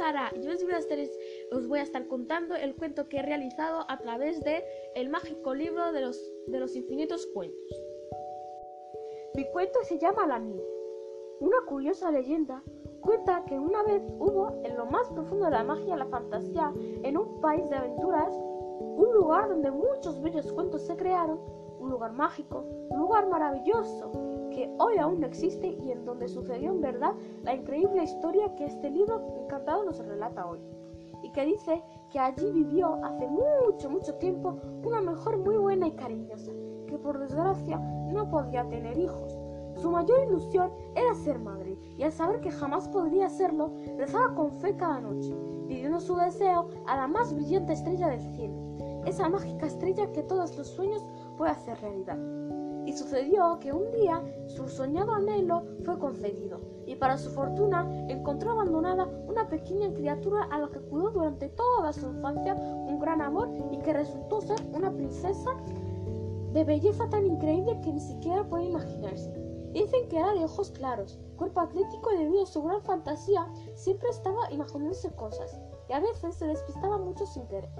[0.00, 0.98] Sara y hoy os voy, a estar,
[1.52, 5.52] os voy a estar contando el cuento que he realizado a través de El mágico
[5.54, 7.82] libro de los, de los infinitos cuentos.
[9.34, 10.62] Mi cuento se llama La niña.
[11.40, 12.62] Una curiosa leyenda
[13.02, 16.72] cuenta que una vez hubo en lo más profundo de la magia la fantasía,
[17.02, 21.38] en un país de aventuras, un lugar donde muchos bellos cuentos se crearon,
[21.78, 24.10] un lugar mágico, un lugar maravilloso,
[24.50, 28.66] que hoy aún no existe y en donde sucedió en verdad la increíble historia que
[28.66, 30.60] este libro encantado nos relata hoy.
[31.22, 35.92] Y que dice que allí vivió hace mucho, mucho tiempo una mujer muy buena y
[35.92, 36.52] cariñosa,
[36.86, 39.38] que por desgracia no podía tener hijos.
[39.76, 44.52] Su mayor ilusión era ser madre, y al saber que jamás podría serlo, rezaba con
[44.52, 45.34] fe cada noche,
[45.68, 48.54] pidiendo su deseo a la más brillante estrella del cielo,
[49.06, 51.06] esa mágica estrella que todos los sueños
[51.36, 52.18] puede hacer realidad.
[52.86, 58.52] Y sucedió que un día su soñado anhelo fue concedido, y para su fortuna encontró
[58.52, 63.48] abandonada una pequeña criatura a la que cuidó durante toda su infancia un gran amor
[63.70, 65.50] y que resultó ser una princesa
[66.52, 69.32] de belleza tan increíble que ni siquiera puede imaginarse.
[69.72, 74.08] Dicen que era de ojos claros, cuerpo atlético y debido a su gran fantasía siempre
[74.08, 77.70] estaba imaginándose cosas y a veces se despistaba mucho sin querer.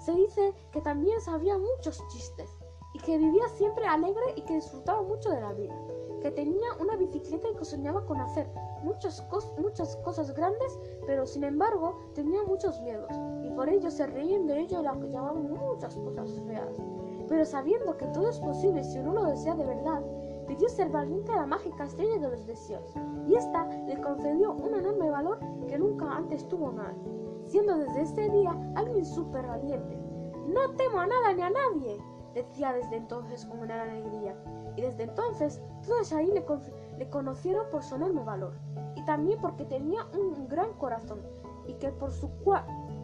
[0.00, 2.50] Se dice que también sabía muchos chistes
[2.94, 5.76] y que vivía siempre alegre y que disfrutaba mucho de la vida,
[6.22, 8.48] que tenía una bicicleta y que soñaba con hacer
[8.82, 9.26] muchas,
[9.58, 13.10] muchas cosas grandes, pero sin embargo tenía muchos miedos.
[13.42, 16.80] Y por ello se reían de ello y la llamaban muchas cosas feas.
[17.28, 20.02] Pero sabiendo que todo es posible si uno lo desea de verdad,
[20.46, 22.94] pidió ser valiente a la mágica estrella de los deseos,
[23.26, 27.02] y ésta le concedió un enorme valor que nunca antes tuvo nadie,
[27.44, 29.98] siendo desde ese día alguien súper valiente.
[30.46, 31.98] No temo a nada ni a nadie,
[32.34, 34.34] decía desde entonces con gran alegría,
[34.76, 38.54] y desde entonces todos ahí le, conocieron por su enorme valor,
[38.96, 41.20] y también porque tenía un gran corazón,
[41.66, 42.28] y que, por su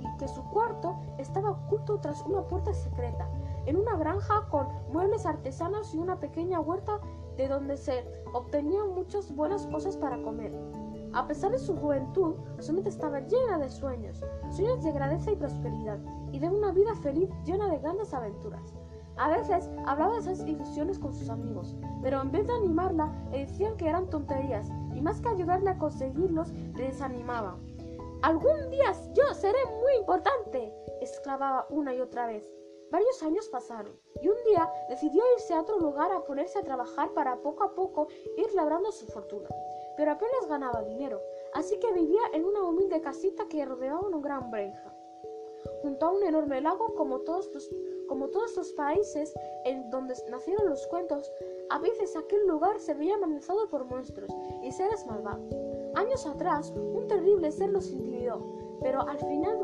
[0.01, 3.29] y que su cuarto estaba oculto tras una puerta secreta,
[3.67, 7.01] en una granja con muebles artesanos y una pequeña huerta
[7.37, 10.53] de donde se obtenían muchas buenas cosas para comer.
[11.13, 15.37] A pesar de su juventud, su mente estaba llena de sueños, sueños de grandeza y
[15.37, 15.99] prosperidad,
[16.33, 18.80] y de una vida feliz llena de grandes aventuras.
[19.21, 23.41] A veces hablaba de esas ilusiones con sus amigos, pero en vez de animarla, le
[23.41, 27.59] decían que eran tonterías, y más que ayudarle a conseguirlos, le desanimaba.
[28.23, 32.51] Algún día yo seré muy importante, exclamaba una y otra vez.
[32.91, 33.93] Varios años pasaron,
[34.23, 37.75] y un día decidió irse a otro lugar a ponerse a trabajar para poco a
[37.75, 39.51] poco ir labrando su fortuna.
[39.99, 41.21] Pero apenas ganaba dinero,
[41.53, 44.95] así que vivía en una humilde casita que rodeaba una gran breja
[45.83, 47.71] junto a un enorme lago como todos los,
[48.09, 49.35] como todos los países
[49.65, 51.31] en donde nacieron los cuentos,
[51.71, 54.31] a veces aquel lugar se veía amenazado por monstruos
[54.63, 55.55] y seres malvados.
[55.95, 58.41] Años atrás, un terrible ser los intimidó,
[58.81, 59.59] pero al final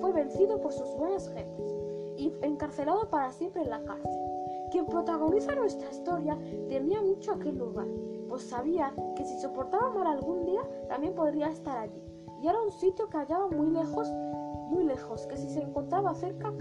[0.00, 1.76] fue vencido por sus buenas gentes
[2.16, 4.20] y encarcelado para siempre en la cárcel.
[4.70, 6.38] Quien protagoniza nuestra historia
[6.68, 7.88] temía mucho aquel lugar,
[8.28, 12.02] pues sabía que si soportaba mal algún día también podría estar allí.
[12.40, 14.08] Y era un sitio que hallaba muy lejos
[14.70, 16.52] muy lejos, que si se encontraba cerca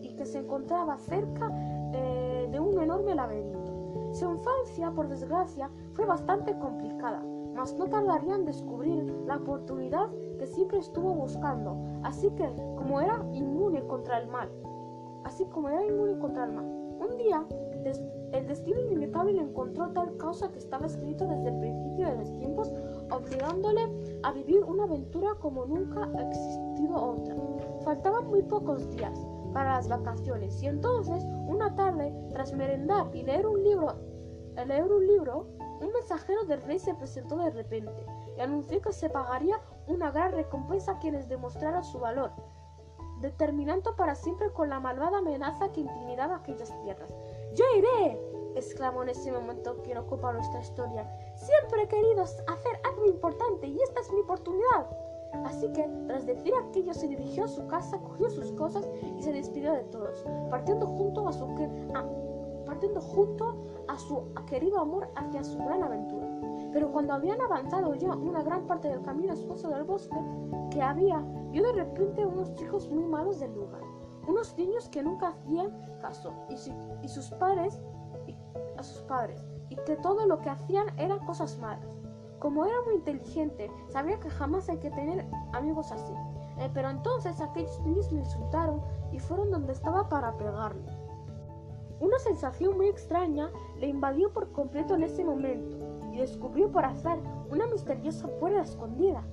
[0.00, 1.50] y que se encontraba cerca
[1.92, 3.58] eh, de un enorme laberinto.
[4.12, 7.22] Su infancia, por desgracia, fue bastante complicada,
[7.54, 10.08] mas no tardaría en descubrir la oportunidad
[10.38, 14.48] que siempre estuvo buscando, así que como era inmune contra el mal,
[15.24, 16.64] así como era inmune contra el mal.
[16.64, 17.44] Un día,
[18.32, 22.32] el destino inevitable le encontró tal causa que estaba escrito desde el principio de los
[22.32, 22.72] tiempos,
[23.10, 23.82] obligándole
[24.22, 26.30] a vivir una aventura como nunca ha
[26.92, 27.34] otra.
[27.84, 29.18] Faltaban muy pocos días
[29.52, 33.94] para las vacaciones y entonces, una tarde, tras merendar y leer un libro,
[34.66, 35.46] leer un libro,
[35.80, 38.04] un mensajero del rey se presentó de repente
[38.36, 42.32] y anunció que se pagaría una gran recompensa a quienes demostraran su valor,
[43.20, 47.14] determinando para siempre con la malvada amenaza que intimidaba aquellas tierras.
[47.54, 48.18] ¡Yo iré!
[48.56, 51.08] exclamó en ese momento quien ocupa nuestra historia.
[51.36, 54.86] Siempre he querido hacer algo importante y esta es mi oportunidad.
[55.44, 58.88] Así que, tras decir aquello, se dirigió a su casa, cogió sus cosas
[59.18, 61.46] y se despidió de todos, partiendo junto a su,
[62.66, 66.28] partiendo junto a su querido amor hacia su gran aventura.
[66.72, 70.16] Pero cuando habían avanzado ya una gran parte del camino esposo del bosque
[70.70, 71.18] que había,
[71.50, 73.82] vio de repente unos chicos muy malos del lugar,
[74.26, 75.70] unos niños que nunca hacían
[76.00, 76.54] caso y,
[77.04, 77.80] y sus padres
[78.76, 82.03] a sus padres y que todo lo que hacían eran cosas malas.
[82.44, 85.24] Como era muy inteligente, sabía que jamás hay que tener
[85.54, 86.12] amigos así.
[86.58, 88.82] Eh, pero entonces aquellos niños le insultaron
[89.12, 90.92] y fueron donde estaba para pegarle.
[92.00, 93.50] Una sensación muy extraña
[93.80, 95.78] le invadió por completo en ese momento
[96.12, 97.18] y descubrió por azar
[97.50, 99.24] una misteriosa puerta escondida.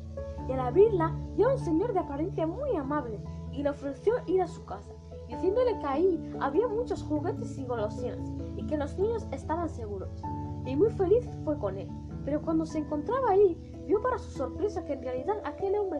[0.47, 3.19] y al abrirla vio a un señor de apariencia muy amable
[3.51, 4.93] y le ofreció ir a su casa,
[5.27, 10.23] diciéndole que ahí había muchos juguetes y golosinas y que los niños estaban seguros.
[10.65, 11.89] Y muy feliz fue con él.
[12.25, 15.99] Pero cuando se encontraba ahí, vio para su sorpresa que en realidad aquel hombre,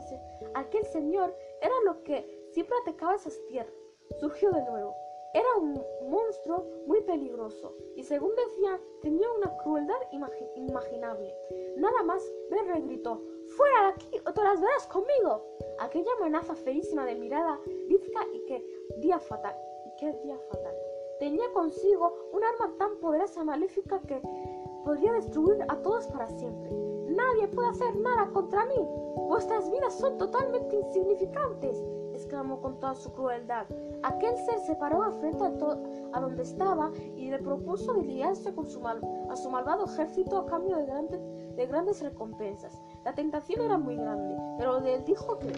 [0.53, 3.73] aquel señor, era lo que siempre atacaba esas tierras.
[4.19, 4.93] Surgió de nuevo.
[5.33, 9.95] Era un monstruo muy peligroso y según decían tenía una crueldad
[10.55, 11.33] inimaginable.
[11.77, 13.21] Nada más, Berre gritó,
[13.55, 15.41] ¡Fuera de aquí o te las verás conmigo!
[15.79, 18.65] Aquella amenaza feísima de mirada bizca y que
[18.97, 20.75] día fatal, y qué día fatal.
[21.19, 24.21] Tenía consigo un arma tan poderosa y maléfica que
[24.83, 26.71] podría destruir a todos para siempre.
[27.07, 28.87] Nadie puede hacer nada contra mí.
[29.27, 31.83] Vuestras vidas son totalmente insignificantes,
[32.13, 33.65] exclamó con toda su crueldad.
[34.03, 38.67] Aquel ser se paró a frente a, a donde estaba y le propuso liarse con
[38.67, 41.21] su a su malvado ejército a cambio de grandes,
[41.55, 42.81] de grandes recompensas.
[43.03, 45.51] La tentación era muy grande, pero él dijo que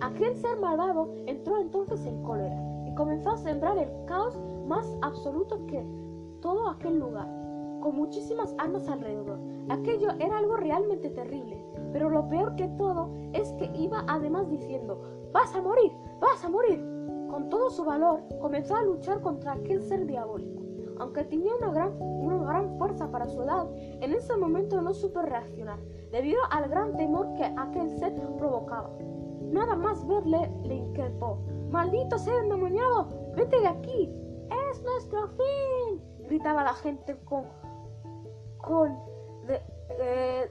[0.00, 2.56] aquel ser malvado entró entonces en cólera
[2.86, 5.84] y comenzó a sembrar el caos más absoluto que
[6.40, 7.39] todo aquel lugar
[7.80, 9.38] con muchísimas armas alrededor.
[9.68, 11.62] Aquello era algo realmente terrible,
[11.92, 15.00] pero lo peor que todo es que iba además diciendo,
[15.32, 16.78] vas a morir, vas a morir.
[17.30, 20.60] Con todo su valor comenzó a luchar contra aquel ser diabólico.
[20.98, 25.22] Aunque tenía una gran, una gran fuerza para su edad, en ese momento no supo
[25.22, 25.78] reaccionar,
[26.10, 28.90] debido al gran temor que aquel ser provocaba.
[29.40, 31.38] Nada más verle le increpó.
[31.70, 33.08] ¡Maldito ser endemoniado!
[33.34, 34.12] ¡Vete de aquí!
[34.70, 36.10] ¡Es nuestro fin!
[36.30, 37.44] gritaba la gente con
[38.70, 38.96] con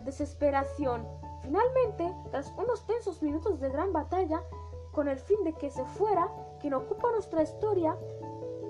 [0.03, 1.07] desesperación.
[1.41, 4.43] Finalmente, tras unos tensos minutos de gran batalla,
[4.91, 6.29] con el fin de que se fuera,
[6.59, 7.95] quien ocupa nuestra historia,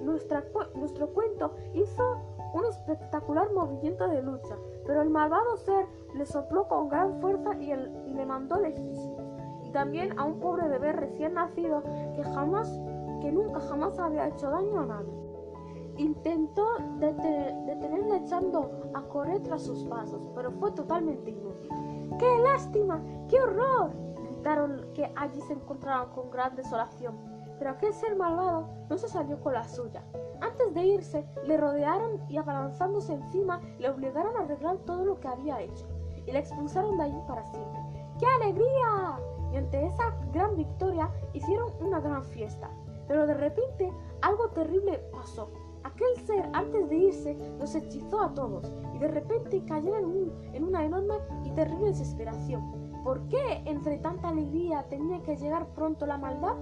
[0.01, 0.43] nuestra,
[0.75, 2.21] nuestro cuento hizo
[2.53, 4.55] un espectacular movimiento de lucha,
[4.85, 9.23] pero el malvado ser le sopló con gran fuerza y, y le mandó lejísimos.
[9.63, 11.81] Y también a un pobre bebé recién nacido
[12.15, 12.69] que jamás,
[13.21, 15.13] que nunca jamás había hecho daño a nadie.
[15.97, 21.69] Intentó detenerle echando a correr tras sus pasos, pero fue totalmente inútil.
[22.17, 23.01] ¡Qué lástima!
[23.27, 23.91] ¡Qué horror!
[24.39, 27.15] gritaron que allí se encontraban con gran desolación.
[27.57, 30.03] Pero aquel ser malvado no se salió con la suya.
[30.39, 35.27] Antes de irse, le rodearon y abalanzándose encima, le obligaron a arreglar todo lo que
[35.27, 35.85] había hecho
[36.25, 37.79] y le expulsaron de allí para siempre.
[38.17, 39.19] ¡Qué alegría!
[39.51, 42.69] Y ante esa gran victoria hicieron una gran fiesta.
[43.07, 45.51] Pero de repente algo terrible pasó.
[45.83, 50.85] Aquel ser, antes de irse, los hechizó a todos y de repente cayeron en, una
[50.85, 51.15] enorme
[51.45, 52.61] y terrible desesperación.
[53.03, 56.57] ¿Por qué entre tanta alegría tenía que llegar pronto la maldad?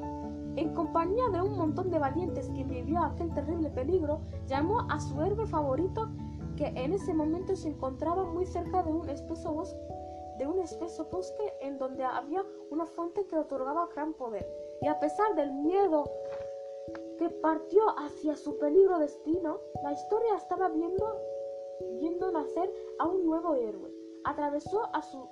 [0.55, 5.21] En compañía de un montón de valientes que vivió aquel terrible peligro, llamó a su
[5.21, 6.09] héroe favorito
[6.55, 9.87] que en ese momento se encontraba muy cerca de un espeso bosque
[10.37, 14.47] de un espeso bosque en donde había una fuente que otorgaba gran poder.
[14.81, 16.09] Y a pesar del miedo
[17.17, 21.05] que partió hacia su peligro destino, la historia estaba viendo,
[21.99, 23.91] viendo nacer a un nuevo héroe.
[24.23, 25.27] Atravesó su,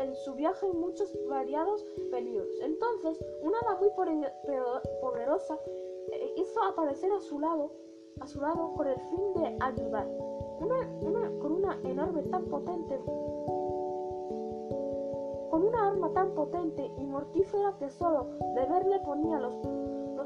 [0.00, 2.48] en su viaje muchos variados peligros.
[2.62, 3.90] Entonces, una hada muy
[5.00, 5.58] poderosa
[6.12, 7.72] eh, hizo aparecer a su lado,
[8.20, 10.08] a su lado con el fin de ayudar.
[11.40, 12.98] con una enorme tan potente
[15.50, 19.54] con una arma tan potente y mortífera que solo de verle ponía los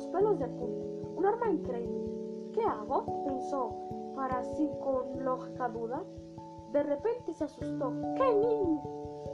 [0.02, 0.86] los pelos de punta.
[1.16, 2.10] Un arma increíble.
[2.52, 3.24] ¿Qué hago?
[3.24, 3.70] pensó
[4.16, 6.02] para sí con lógica duda.
[6.72, 7.92] De repente se asustó.
[8.16, 8.82] ¡Qué niño!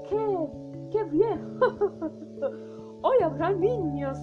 [0.09, 0.49] ¡Qué,
[0.91, 1.59] qué bien!
[3.03, 4.19] Hoy habrá niños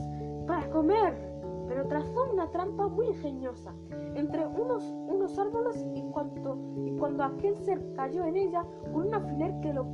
[0.48, 1.34] para comer.
[1.68, 3.74] Pero trazó una trampa muy ingeniosa
[4.14, 9.60] entre unos, unos árboles y, cuando, y cuando aquel ser cayó en ella, un alfiler
[9.62, 9.88] que, lo,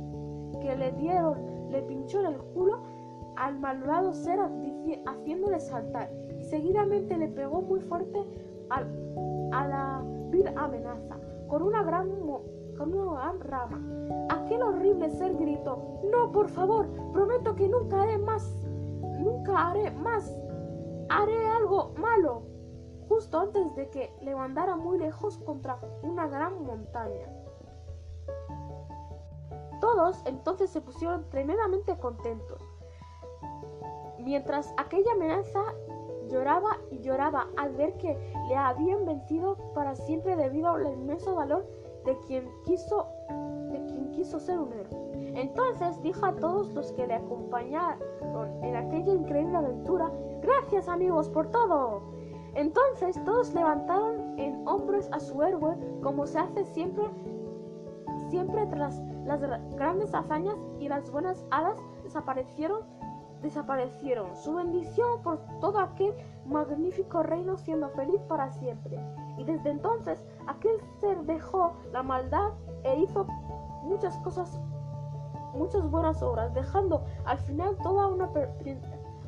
[0.60, 2.82] que le dieron le pinchó en el culo
[3.36, 4.38] al malvado ser
[5.06, 6.10] haciéndole saltar
[6.52, 8.22] seguidamente le pegó muy fuerte
[8.68, 11.18] a la vil amenaza
[11.48, 12.10] con una gran,
[12.76, 13.80] con una gran rama.
[14.28, 18.54] Aquel horrible ser gritó, no, por favor, prometo que nunca haré más,
[19.18, 20.30] nunca haré más,
[21.08, 22.42] haré algo malo,
[23.08, 27.28] justo antes de que le mandara muy lejos contra una gran montaña.
[29.80, 32.60] Todos entonces se pusieron tremendamente contentos
[34.22, 35.62] mientras aquella amenaza
[36.32, 38.16] lloraba y lloraba al ver que
[38.48, 41.66] le habían vencido para siempre debido al inmenso valor
[42.04, 43.06] de quien quiso
[43.70, 45.12] de quien quiso ser un héroe.
[45.34, 47.98] Entonces dijo a todos los que le acompañaron
[48.62, 50.10] en aquella increíble aventura,
[50.42, 52.02] gracias amigos por todo.
[52.54, 57.04] Entonces todos levantaron en hombros a su héroe como se hace siempre
[58.32, 59.42] siempre tras las
[59.76, 62.80] grandes hazañas y las buenas hadas desaparecieron,
[63.42, 64.34] desaparecieron.
[64.36, 66.14] Su bendición por todo aquel
[66.46, 68.98] magnífico reino siendo feliz para siempre.
[69.36, 72.52] Y desde entonces aquel ser dejó la maldad
[72.84, 73.26] e hizo
[73.82, 74.60] muchas cosas,
[75.54, 78.30] muchas buenas obras, dejando al final toda una,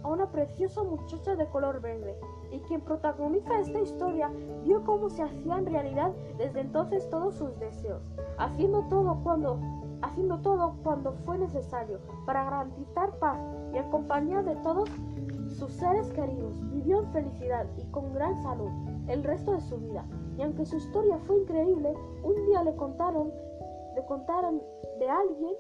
[0.05, 2.17] una preciosa muchacha de color verde.
[2.51, 4.31] Y quien protagoniza esta historia
[4.63, 8.03] vio cómo se hacían realidad desde entonces todos sus deseos,
[8.39, 9.59] haciendo todo cuando
[10.05, 13.39] haciendo todo cuando fue necesario para garantizar paz
[13.73, 14.89] y en compañía de todos
[15.49, 16.61] sus seres queridos.
[16.71, 18.71] Vivió en felicidad y con gran salud
[19.09, 20.07] el resto de su vida.
[20.37, 23.33] Y aunque su historia fue increíble, un día le contaron,
[23.95, 24.63] le contaron
[24.99, 25.57] de alguien,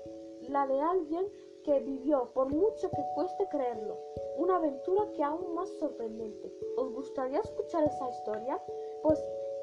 [0.48, 1.26] la de alguien
[1.62, 3.96] que vivió, por mucho que cueste creerlo,
[4.36, 6.52] una aventura que aún más sorprendente.
[6.76, 8.60] ¿Os gustaría escuchar esa historia?
[9.02, 9.18] Pues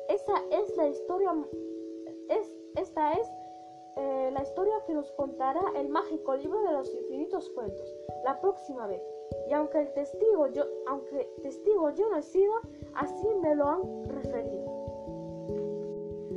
[0.10, 1.36] esa es la historia,
[2.30, 3.30] es, esta es
[3.98, 7.94] eh, la historia que nos contará el mágico libro de los infinitos cuentos
[8.24, 9.02] la próxima vez.
[9.50, 12.54] Y aunque el testigo yo, aunque testigo yo no he sido,
[12.96, 14.82] así me lo han referido.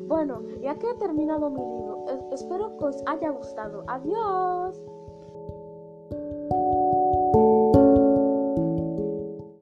[0.06, 3.84] Bueno, ya que he terminado mi libro, espero que os haya gustado.
[3.86, 4.80] Adiós.